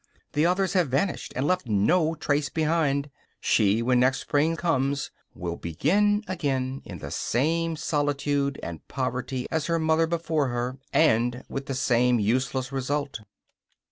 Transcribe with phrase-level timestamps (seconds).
[0.33, 5.57] The others have vanished, and left no trace behind; she, when next spring comes, will
[5.57, 11.67] begin again, in the same solitude and poverty as her mother before her, and with
[11.67, 13.19] the same useless result.